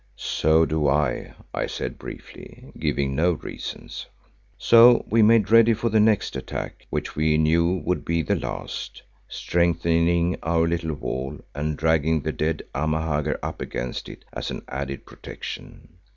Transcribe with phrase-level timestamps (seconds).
[0.15, 4.07] "So do I," I said briefly, giving no reasons.
[4.57, 9.03] So we made ready for the next attack which we knew would be the last,
[9.27, 15.05] strengthening our little wall and dragging the dead Amahagger up against it as an added
[15.05, 15.99] protection.